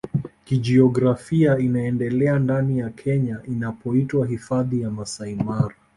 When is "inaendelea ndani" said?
1.57-2.79